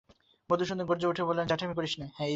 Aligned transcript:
মধুসূদন 0.49 0.81
গর্জন 0.85 1.05
করে 1.05 1.11
উঠে 1.11 1.23
বললে, 1.27 1.41
জ্যাঠামি 1.45 1.73
করিস 1.77 1.93
নে। 1.99 2.05